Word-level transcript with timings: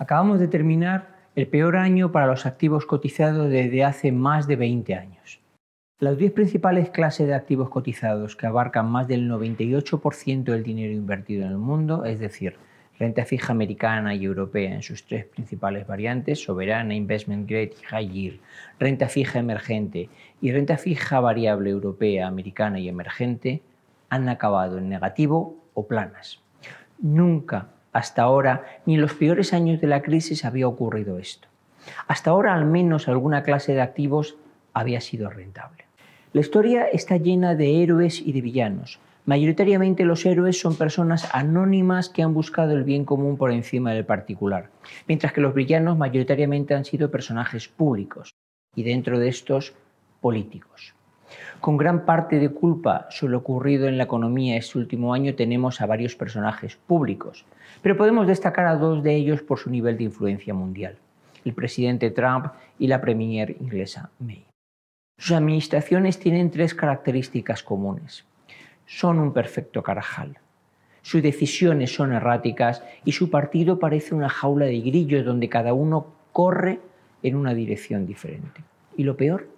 Acabamos 0.00 0.40
de 0.40 0.48
terminar 0.48 1.08
el 1.36 1.46
peor 1.46 1.76
año 1.76 2.10
para 2.10 2.26
los 2.26 2.46
activos 2.46 2.86
cotizados 2.86 3.50
desde 3.50 3.84
hace 3.84 4.12
más 4.12 4.46
de 4.46 4.56
20 4.56 4.94
años. 4.94 5.42
Las 5.98 6.16
10 6.16 6.32
principales 6.32 6.88
clases 6.88 7.26
de 7.26 7.34
activos 7.34 7.68
cotizados 7.68 8.34
que 8.34 8.46
abarcan 8.46 8.90
más 8.90 9.08
del 9.08 9.30
98% 9.30 10.44
del 10.44 10.62
dinero 10.62 10.94
invertido 10.94 11.44
en 11.44 11.50
el 11.50 11.58
mundo, 11.58 12.06
es 12.06 12.18
decir, 12.18 12.56
renta 12.98 13.26
fija 13.26 13.52
americana 13.52 14.14
y 14.14 14.24
europea 14.24 14.74
en 14.74 14.82
sus 14.82 15.04
tres 15.04 15.26
principales 15.26 15.86
variantes, 15.86 16.42
soberana, 16.42 16.94
investment 16.94 17.46
grade 17.46 17.74
y 17.78 17.84
high 17.84 18.08
yield, 18.08 18.40
renta 18.78 19.06
fija 19.10 19.38
emergente 19.38 20.08
y 20.40 20.50
renta 20.50 20.78
fija 20.78 21.20
variable 21.20 21.68
europea, 21.68 22.26
americana 22.26 22.80
y 22.80 22.88
emergente, 22.88 23.60
han 24.08 24.30
acabado 24.30 24.78
en 24.78 24.88
negativo 24.88 25.62
o 25.74 25.86
planas. 25.86 26.42
Nunca 26.98 27.68
hasta 27.92 28.22
ahora, 28.22 28.64
ni 28.86 28.94
en 28.94 29.00
los 29.00 29.14
peores 29.14 29.52
años 29.52 29.80
de 29.80 29.86
la 29.86 30.02
crisis 30.02 30.44
había 30.44 30.68
ocurrido 30.68 31.18
esto. 31.18 31.48
Hasta 32.06 32.30
ahora 32.30 32.54
al 32.54 32.66
menos 32.66 33.08
alguna 33.08 33.42
clase 33.42 33.72
de 33.72 33.80
activos 33.80 34.36
había 34.72 35.00
sido 35.00 35.30
rentable. 35.30 35.84
La 36.32 36.40
historia 36.40 36.86
está 36.86 37.16
llena 37.16 37.54
de 37.54 37.82
héroes 37.82 38.20
y 38.20 38.32
de 38.32 38.40
villanos. 38.40 39.00
Mayoritariamente 39.26 40.04
los 40.04 40.24
héroes 40.24 40.60
son 40.60 40.76
personas 40.76 41.28
anónimas 41.34 42.08
que 42.08 42.22
han 42.22 42.34
buscado 42.34 42.72
el 42.72 42.84
bien 42.84 43.04
común 43.04 43.36
por 43.36 43.50
encima 43.52 43.92
del 43.92 44.04
particular, 44.04 44.70
mientras 45.06 45.32
que 45.32 45.40
los 45.40 45.54
villanos 45.54 45.98
mayoritariamente 45.98 46.74
han 46.74 46.84
sido 46.84 47.10
personajes 47.10 47.68
públicos 47.68 48.30
y 48.74 48.82
dentro 48.82 49.18
de 49.18 49.28
estos 49.28 49.74
políticos. 50.20 50.94
Con 51.60 51.76
gran 51.76 52.04
parte 52.04 52.38
de 52.38 52.48
culpa 52.50 53.06
sobre 53.10 53.32
lo 53.32 53.38
ocurrido 53.38 53.88
en 53.88 53.98
la 53.98 54.04
economía 54.04 54.56
este 54.56 54.78
último 54.78 55.14
año 55.14 55.34
tenemos 55.34 55.80
a 55.80 55.86
varios 55.86 56.16
personajes 56.16 56.76
públicos, 56.76 57.44
pero 57.82 57.96
podemos 57.96 58.26
destacar 58.26 58.66
a 58.66 58.76
dos 58.76 59.02
de 59.02 59.14
ellos 59.14 59.42
por 59.42 59.58
su 59.58 59.70
nivel 59.70 59.96
de 59.96 60.04
influencia 60.04 60.54
mundial, 60.54 60.96
el 61.44 61.52
presidente 61.52 62.10
Trump 62.10 62.46
y 62.78 62.86
la 62.86 63.00
premier 63.00 63.56
inglesa 63.60 64.10
May. 64.18 64.46
Sus 65.18 65.32
administraciones 65.32 66.18
tienen 66.18 66.50
tres 66.50 66.74
características 66.74 67.62
comunes. 67.62 68.24
Son 68.86 69.18
un 69.18 69.34
perfecto 69.34 69.82
carajal. 69.82 70.38
Sus 71.02 71.22
decisiones 71.22 71.94
son 71.94 72.12
erráticas 72.12 72.82
y 73.04 73.12
su 73.12 73.30
partido 73.30 73.78
parece 73.78 74.14
una 74.14 74.28
jaula 74.28 74.64
de 74.64 74.80
grillos 74.80 75.24
donde 75.24 75.48
cada 75.48 75.74
uno 75.74 76.06
corre 76.32 76.80
en 77.22 77.36
una 77.36 77.54
dirección 77.54 78.06
diferente. 78.06 78.62
Y 78.96 79.04
lo 79.04 79.16
peor, 79.16 79.48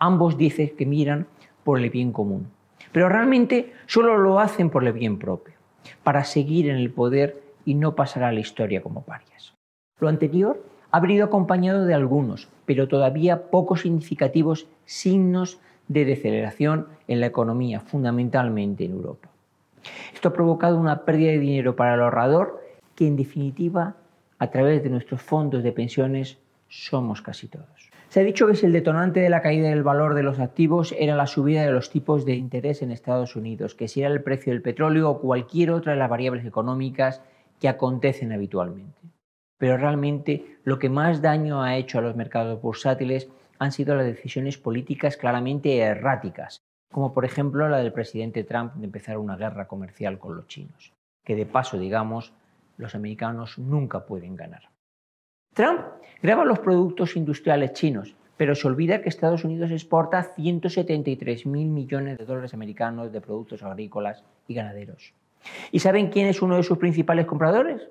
ambos 0.00 0.36
dicen 0.36 0.72
que 0.76 0.86
miran 0.86 1.28
por 1.62 1.78
el 1.78 1.90
bien 1.90 2.12
común, 2.12 2.48
pero 2.90 3.08
realmente 3.08 3.72
solo 3.86 4.18
lo 4.18 4.40
hacen 4.40 4.70
por 4.70 4.84
el 4.84 4.92
bien 4.92 5.18
propio, 5.18 5.54
para 6.02 6.24
seguir 6.24 6.68
en 6.68 6.76
el 6.76 6.90
poder 6.90 7.40
y 7.64 7.74
no 7.74 7.94
pasar 7.94 8.24
a 8.24 8.32
la 8.32 8.40
historia 8.40 8.82
como 8.82 9.02
parias. 9.02 9.54
Lo 10.00 10.08
anterior 10.08 10.60
ha 10.90 10.98
venido 10.98 11.24
acompañado 11.24 11.84
de 11.84 11.94
algunos, 11.94 12.48
pero 12.66 12.88
todavía 12.88 13.50
poco 13.50 13.76
significativos 13.76 14.66
signos 14.84 15.60
de 15.86 16.04
deceleración 16.04 16.88
en 17.06 17.20
la 17.20 17.26
economía, 17.26 17.80
fundamentalmente 17.80 18.84
en 18.84 18.92
Europa. 18.92 19.28
Esto 20.14 20.28
ha 20.28 20.32
provocado 20.32 20.78
una 20.78 21.04
pérdida 21.04 21.30
de 21.30 21.38
dinero 21.38 21.76
para 21.76 21.94
el 21.94 22.00
ahorrador 22.00 22.60
que 22.94 23.06
en 23.06 23.16
definitiva, 23.16 23.96
a 24.38 24.50
través 24.50 24.82
de 24.82 24.90
nuestros 24.90 25.22
fondos 25.22 25.62
de 25.62 25.72
pensiones, 25.72 26.38
somos 26.68 27.22
casi 27.22 27.48
todos. 27.48 27.90
Se 28.10 28.18
ha 28.18 28.24
dicho 28.24 28.48
que 28.48 28.56
si 28.56 28.66
el 28.66 28.72
detonante 28.72 29.20
de 29.20 29.30
la 29.30 29.40
caída 29.40 29.68
del 29.68 29.84
valor 29.84 30.14
de 30.14 30.24
los 30.24 30.40
activos 30.40 30.92
era 30.98 31.14
la 31.14 31.28
subida 31.28 31.62
de 31.62 31.70
los 31.70 31.90
tipos 31.90 32.24
de 32.24 32.34
interés 32.34 32.82
en 32.82 32.90
Estados 32.90 33.36
Unidos, 33.36 33.76
que 33.76 33.86
si 33.86 34.00
era 34.00 34.12
el 34.12 34.24
precio 34.24 34.52
del 34.52 34.62
petróleo 34.62 35.08
o 35.10 35.20
cualquier 35.20 35.70
otra 35.70 35.92
de 35.92 35.98
las 36.00 36.10
variables 36.10 36.44
económicas 36.44 37.22
que 37.60 37.68
acontecen 37.68 38.32
habitualmente. 38.32 39.00
Pero 39.58 39.76
realmente 39.76 40.58
lo 40.64 40.80
que 40.80 40.88
más 40.88 41.22
daño 41.22 41.62
ha 41.62 41.76
hecho 41.76 42.00
a 42.00 42.02
los 42.02 42.16
mercados 42.16 42.60
bursátiles 42.60 43.28
han 43.60 43.70
sido 43.70 43.94
las 43.94 44.06
decisiones 44.06 44.58
políticas 44.58 45.16
claramente 45.16 45.78
erráticas, 45.78 46.62
como 46.90 47.14
por 47.14 47.24
ejemplo 47.24 47.68
la 47.68 47.78
del 47.78 47.92
presidente 47.92 48.42
Trump 48.42 48.74
de 48.74 48.86
empezar 48.86 49.18
una 49.18 49.36
guerra 49.36 49.68
comercial 49.68 50.18
con 50.18 50.34
los 50.34 50.48
chinos, 50.48 50.92
que 51.24 51.36
de 51.36 51.46
paso, 51.46 51.78
digamos, 51.78 52.32
los 52.76 52.96
americanos 52.96 53.56
nunca 53.56 54.04
pueden 54.04 54.34
ganar. 54.34 54.62
Trump 55.52 55.80
graba 56.22 56.44
los 56.44 56.60
productos 56.60 57.16
industriales 57.16 57.72
chinos, 57.72 58.14
pero 58.36 58.54
se 58.54 58.68
olvida 58.68 59.02
que 59.02 59.08
Estados 59.08 59.44
Unidos 59.44 59.72
exporta 59.72 60.22
173 60.22 61.44
mil 61.46 61.68
millones 61.68 62.18
de 62.18 62.24
dólares 62.24 62.54
americanos 62.54 63.12
de 63.12 63.20
productos 63.20 63.64
agrícolas 63.64 64.22
y 64.46 64.54
ganaderos. 64.54 65.12
¿Y 65.72 65.80
saben 65.80 66.08
quién 66.10 66.28
es 66.28 66.40
uno 66.40 66.56
de 66.56 66.62
sus 66.62 66.78
principales 66.78 67.26
compradores? 67.26 67.82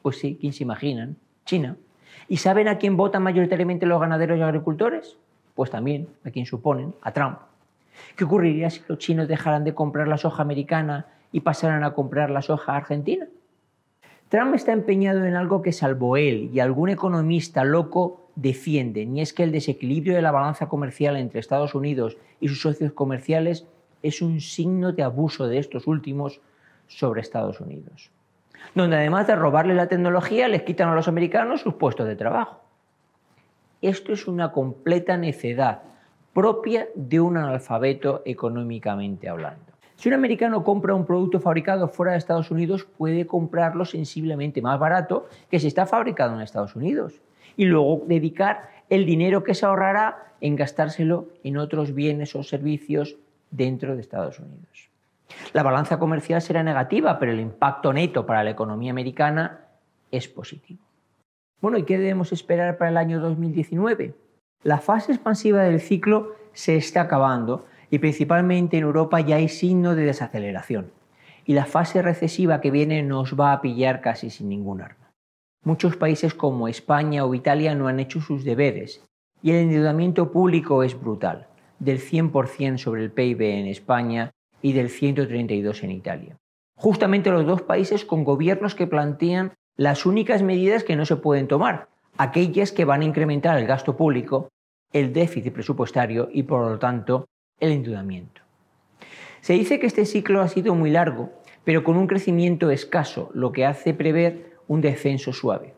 Pues 0.00 0.18
sí, 0.18 0.38
¿quién 0.40 0.54
se 0.54 0.62
imaginan? 0.62 1.16
China. 1.44 1.76
¿Y 2.28 2.38
saben 2.38 2.66
a 2.66 2.78
quién 2.78 2.96
votan 2.96 3.22
mayoritariamente 3.22 3.84
los 3.84 4.00
ganaderos 4.00 4.38
y 4.38 4.42
agricultores? 4.42 5.18
Pues 5.54 5.70
también 5.70 6.08
a 6.24 6.30
quien 6.30 6.46
suponen, 6.46 6.94
a 7.02 7.12
Trump. 7.12 7.38
¿Qué 8.16 8.24
ocurriría 8.24 8.70
si 8.70 8.80
los 8.88 8.98
chinos 8.98 9.28
dejaran 9.28 9.64
de 9.64 9.74
comprar 9.74 10.08
la 10.08 10.16
soja 10.16 10.42
americana 10.42 11.06
y 11.30 11.40
pasaran 11.40 11.84
a 11.84 11.92
comprar 11.92 12.30
la 12.30 12.40
soja 12.40 12.74
argentina? 12.74 13.26
Trump 14.32 14.54
está 14.54 14.72
empeñado 14.72 15.26
en 15.26 15.36
algo 15.36 15.60
que 15.60 15.72
salvo 15.72 16.16
él 16.16 16.48
y 16.54 16.60
algún 16.60 16.88
economista 16.88 17.64
loco 17.64 18.30
defienden, 18.34 19.14
y 19.14 19.20
es 19.20 19.34
que 19.34 19.42
el 19.42 19.52
desequilibrio 19.52 20.14
de 20.14 20.22
la 20.22 20.30
balanza 20.30 20.70
comercial 20.70 21.18
entre 21.18 21.38
Estados 21.38 21.74
Unidos 21.74 22.16
y 22.40 22.48
sus 22.48 22.62
socios 22.62 22.94
comerciales 22.94 23.66
es 24.02 24.22
un 24.22 24.40
signo 24.40 24.92
de 24.92 25.02
abuso 25.02 25.48
de 25.48 25.58
estos 25.58 25.86
últimos 25.86 26.40
sobre 26.86 27.20
Estados 27.20 27.60
Unidos, 27.60 28.10
donde 28.74 28.96
además 28.96 29.26
de 29.26 29.36
robarle 29.36 29.74
la 29.74 29.88
tecnología 29.88 30.48
les 30.48 30.62
quitan 30.62 30.88
a 30.88 30.94
los 30.94 31.08
americanos 31.08 31.60
sus 31.60 31.74
puestos 31.74 32.06
de 32.06 32.16
trabajo. 32.16 32.62
Esto 33.82 34.14
es 34.14 34.26
una 34.26 34.50
completa 34.50 35.18
necedad 35.18 35.82
propia 36.32 36.88
de 36.94 37.20
un 37.20 37.36
analfabeto 37.36 38.22
económicamente 38.24 39.28
hablando. 39.28 39.71
Si 40.02 40.08
un 40.08 40.14
americano 40.16 40.64
compra 40.64 40.96
un 40.96 41.06
producto 41.06 41.38
fabricado 41.38 41.86
fuera 41.86 42.10
de 42.10 42.18
Estados 42.18 42.50
Unidos, 42.50 42.84
puede 42.98 43.24
comprarlo 43.24 43.84
sensiblemente 43.84 44.60
más 44.60 44.76
barato 44.80 45.28
que 45.48 45.60
si 45.60 45.68
está 45.68 45.86
fabricado 45.86 46.34
en 46.34 46.40
Estados 46.40 46.74
Unidos. 46.74 47.20
Y 47.56 47.66
luego 47.66 48.02
dedicar 48.08 48.68
el 48.90 49.06
dinero 49.06 49.44
que 49.44 49.54
se 49.54 49.64
ahorrará 49.64 50.32
en 50.40 50.56
gastárselo 50.56 51.28
en 51.44 51.56
otros 51.56 51.94
bienes 51.94 52.34
o 52.34 52.42
servicios 52.42 53.14
dentro 53.52 53.94
de 53.94 54.00
Estados 54.00 54.40
Unidos. 54.40 54.90
La 55.52 55.62
balanza 55.62 56.00
comercial 56.00 56.42
será 56.42 56.64
negativa, 56.64 57.20
pero 57.20 57.30
el 57.30 57.38
impacto 57.38 57.92
neto 57.92 58.26
para 58.26 58.42
la 58.42 58.50
economía 58.50 58.90
americana 58.90 59.66
es 60.10 60.26
positivo. 60.26 60.80
Bueno, 61.60 61.78
¿y 61.78 61.84
qué 61.84 61.96
debemos 61.96 62.32
esperar 62.32 62.76
para 62.76 62.90
el 62.90 62.96
año 62.96 63.20
2019? 63.20 64.16
La 64.64 64.78
fase 64.78 65.12
expansiva 65.12 65.62
del 65.62 65.80
ciclo 65.80 66.34
se 66.54 66.74
está 66.74 67.02
acabando 67.02 67.66
y 67.92 67.98
principalmente 67.98 68.78
en 68.78 68.84
Europa 68.84 69.20
ya 69.20 69.36
hay 69.36 69.50
signo 69.50 69.94
de 69.94 70.06
desaceleración. 70.06 70.90
Y 71.44 71.52
la 71.52 71.66
fase 71.66 72.00
recesiva 72.00 72.62
que 72.62 72.70
viene 72.70 73.02
nos 73.02 73.38
va 73.38 73.52
a 73.52 73.60
pillar 73.60 74.00
casi 74.00 74.30
sin 74.30 74.48
ningún 74.48 74.80
arma. 74.80 75.12
Muchos 75.62 75.96
países 75.96 76.32
como 76.32 76.68
España 76.68 77.26
o 77.26 77.34
Italia 77.34 77.74
no 77.74 77.88
han 77.88 78.00
hecho 78.00 78.22
sus 78.22 78.44
deberes 78.44 79.04
y 79.42 79.50
el 79.50 79.56
endeudamiento 79.56 80.32
público 80.32 80.82
es 80.82 80.98
brutal, 80.98 81.48
del 81.80 82.00
100% 82.00 82.78
sobre 82.78 83.02
el 83.02 83.10
PIB 83.10 83.42
en 83.42 83.66
España 83.66 84.30
y 84.62 84.72
del 84.72 84.88
132% 84.88 85.82
en 85.82 85.90
Italia. 85.90 86.36
Justamente 86.76 87.30
los 87.30 87.44
dos 87.44 87.60
países 87.60 88.06
con 88.06 88.24
gobiernos 88.24 88.74
que 88.74 88.86
plantean 88.86 89.52
las 89.76 90.06
únicas 90.06 90.42
medidas 90.42 90.82
que 90.82 90.96
no 90.96 91.04
se 91.04 91.16
pueden 91.16 91.46
tomar, 91.46 91.88
aquellas 92.16 92.72
que 92.72 92.86
van 92.86 93.02
a 93.02 93.04
incrementar 93.04 93.58
el 93.58 93.66
gasto 93.66 93.98
público, 93.98 94.48
el 94.94 95.12
déficit 95.12 95.52
presupuestario 95.52 96.30
y 96.32 96.44
por 96.44 96.66
lo 96.66 96.78
tanto 96.78 97.26
el 97.62 97.70
endeudamiento. 97.70 98.42
Se 99.40 99.54
dice 99.54 99.78
que 99.78 99.86
este 99.86 100.04
ciclo 100.04 100.42
ha 100.42 100.48
sido 100.48 100.74
muy 100.74 100.90
largo, 100.90 101.30
pero 101.64 101.84
con 101.84 101.96
un 101.96 102.08
crecimiento 102.08 102.70
escaso, 102.70 103.30
lo 103.34 103.52
que 103.52 103.64
hace 103.64 103.94
prever 103.94 104.56
un 104.66 104.80
descenso 104.80 105.32
suave. 105.32 105.74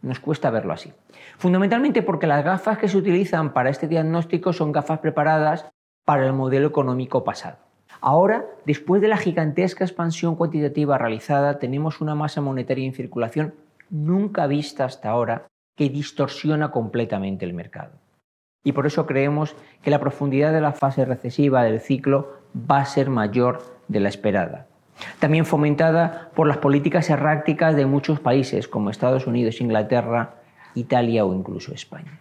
Nos 0.00 0.20
cuesta 0.20 0.50
verlo 0.50 0.72
así. 0.72 0.92
Fundamentalmente 1.36 2.02
porque 2.02 2.26
las 2.26 2.44
gafas 2.44 2.78
que 2.78 2.88
se 2.88 2.96
utilizan 2.96 3.52
para 3.52 3.68
este 3.68 3.88
diagnóstico 3.88 4.54
son 4.54 4.72
gafas 4.72 5.00
preparadas 5.00 5.66
para 6.04 6.26
el 6.26 6.32
modelo 6.32 6.66
económico 6.66 7.24
pasado. 7.24 7.58
Ahora, 8.00 8.46
después 8.64 9.02
de 9.02 9.08
la 9.08 9.18
gigantesca 9.18 9.84
expansión 9.84 10.34
cuantitativa 10.34 10.96
realizada, 10.98 11.58
tenemos 11.58 12.00
una 12.00 12.14
masa 12.14 12.40
monetaria 12.40 12.86
en 12.86 12.94
circulación 12.94 13.54
nunca 13.90 14.46
vista 14.46 14.86
hasta 14.86 15.10
ahora 15.10 15.46
que 15.76 15.90
distorsiona 15.90 16.70
completamente 16.70 17.44
el 17.44 17.52
mercado 17.52 18.01
y 18.64 18.72
por 18.72 18.86
eso 18.86 19.06
creemos 19.06 19.56
que 19.82 19.90
la 19.90 20.00
profundidad 20.00 20.52
de 20.52 20.60
la 20.60 20.72
fase 20.72 21.04
recesiva 21.04 21.64
del 21.64 21.80
ciclo 21.80 22.38
va 22.70 22.78
a 22.78 22.86
ser 22.86 23.10
mayor 23.10 23.62
de 23.88 24.00
la 24.00 24.08
esperada. 24.08 24.66
También 25.18 25.46
fomentada 25.46 26.30
por 26.34 26.46
las 26.46 26.58
políticas 26.58 27.10
erráticas 27.10 27.74
de 27.74 27.86
muchos 27.86 28.20
países 28.20 28.68
como 28.68 28.90
Estados 28.90 29.26
Unidos, 29.26 29.60
Inglaterra, 29.60 30.34
Italia 30.74 31.24
o 31.24 31.34
incluso 31.34 31.74
España. 31.74 32.20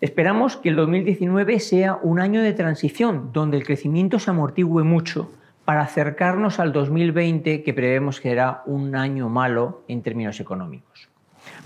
Esperamos 0.00 0.56
que 0.56 0.68
el 0.68 0.76
2019 0.76 1.60
sea 1.60 1.98
un 2.02 2.20
año 2.20 2.42
de 2.42 2.52
transición 2.52 3.30
donde 3.32 3.56
el 3.56 3.64
crecimiento 3.64 4.18
se 4.18 4.30
amortigüe 4.30 4.82
mucho 4.82 5.30
para 5.64 5.82
acercarnos 5.82 6.60
al 6.60 6.72
2020 6.72 7.62
que 7.62 7.74
prevemos 7.74 8.20
que 8.20 8.30
será 8.30 8.62
un 8.66 8.96
año 8.96 9.28
malo 9.28 9.82
en 9.88 10.02
términos 10.02 10.40
económicos. 10.40 11.08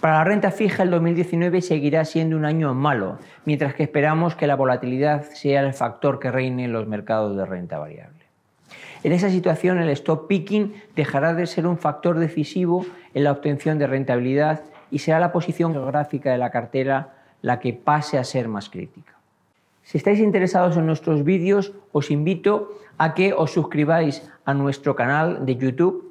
Para 0.00 0.14
la 0.14 0.24
renta 0.24 0.50
fija, 0.50 0.84
el 0.84 0.90
2019 0.90 1.60
seguirá 1.60 2.04
siendo 2.04 2.36
un 2.36 2.44
año 2.44 2.72
malo, 2.74 3.18
mientras 3.44 3.74
que 3.74 3.82
esperamos 3.82 4.36
que 4.36 4.46
la 4.46 4.54
volatilidad 4.54 5.24
sea 5.24 5.60
el 5.62 5.74
factor 5.74 6.20
que 6.20 6.30
reine 6.30 6.64
en 6.64 6.72
los 6.72 6.86
mercados 6.86 7.36
de 7.36 7.44
renta 7.44 7.78
variable. 7.78 8.18
En 9.02 9.12
esa 9.12 9.30
situación, 9.30 9.78
el 9.78 9.90
stop 9.90 10.26
picking 10.28 10.74
dejará 10.96 11.34
de 11.34 11.46
ser 11.46 11.66
un 11.66 11.78
factor 11.78 12.18
decisivo 12.18 12.84
en 13.14 13.24
la 13.24 13.32
obtención 13.32 13.78
de 13.78 13.86
rentabilidad 13.86 14.62
y 14.90 15.00
será 15.00 15.20
la 15.20 15.32
posición 15.32 15.72
geográfica 15.72 16.32
de 16.32 16.38
la 16.38 16.50
cartera 16.50 17.14
la 17.42 17.60
que 17.60 17.72
pase 17.72 18.18
a 18.18 18.24
ser 18.24 18.48
más 18.48 18.68
crítica. 18.68 19.14
Si 19.82 19.98
estáis 19.98 20.18
interesados 20.18 20.76
en 20.76 20.86
nuestros 20.86 21.24
vídeos, 21.24 21.72
os 21.92 22.10
invito 22.10 22.78
a 22.98 23.14
que 23.14 23.32
os 23.32 23.52
suscribáis 23.52 24.28
a 24.44 24.52
nuestro 24.52 24.94
canal 24.94 25.46
de 25.46 25.56
YouTube 25.56 26.07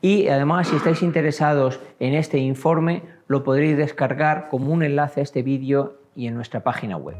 y 0.00 0.28
además 0.28 0.68
si 0.68 0.76
estáis 0.76 1.02
interesados 1.02 1.80
en 2.00 2.14
este 2.14 2.38
informe 2.38 3.02
lo 3.28 3.42
podréis 3.42 3.76
descargar 3.76 4.48
como 4.48 4.72
un 4.72 4.82
enlace 4.82 5.20
a 5.20 5.22
este 5.22 5.42
vídeo 5.42 5.98
y 6.14 6.26
en 6.26 6.34
nuestra 6.34 6.62
página 6.62 6.96
web. 6.96 7.16